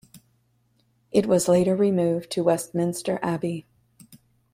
It 1.11 1.27
was 1.27 1.47
later 1.47 1.75
removed 1.75 2.31
to 2.31 2.43
Westminster 2.43 3.19
Abbey. 3.21 3.67